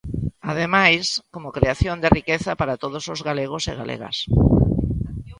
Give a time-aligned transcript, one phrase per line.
[0.51, 4.17] Ademais, como creación de riqueza para todos os galegos e galegas.